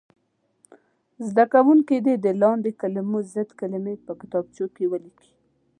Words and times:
زده 1.29 1.45
کوونکي 1.53 1.95
دې 2.05 2.15
د 2.25 2.27
لاندې 2.41 2.71
کلمو 2.81 3.19
ضد 3.33 3.49
کلمې 3.59 3.95
په 4.05 4.11
کتابچو 4.21 4.65
کې 4.75 4.85
ولیکي. 4.91 5.31